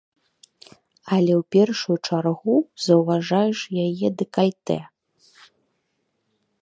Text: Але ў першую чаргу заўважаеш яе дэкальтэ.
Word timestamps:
Але 1.17 1.33
ў 1.39 1.43
першую 1.55 1.97
чаргу 2.09 2.55
заўважаеш 2.87 3.59
яе 3.85 4.07
дэкальтэ. 4.23 4.79